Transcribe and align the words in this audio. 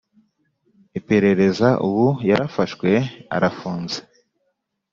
iperereza 0.99 1.67
Ubu 1.87 2.07
yarafashwe 2.29 2.89
arafunze 3.35 3.97